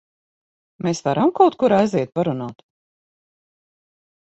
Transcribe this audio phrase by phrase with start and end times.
[0.85, 2.67] Mēs varam kaut kur aiziet parunāt?